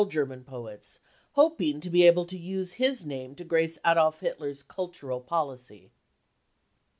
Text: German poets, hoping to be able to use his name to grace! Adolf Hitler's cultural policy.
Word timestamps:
German 0.09 0.43
poets, 0.43 0.97
hoping 1.33 1.79
to 1.79 1.91
be 1.91 2.07
able 2.07 2.25
to 2.25 2.35
use 2.35 2.73
his 2.81 3.05
name 3.05 3.35
to 3.35 3.43
grace! 3.43 3.77
Adolf 3.85 4.21
Hitler's 4.21 4.63
cultural 4.63 5.21
policy. 5.21 5.91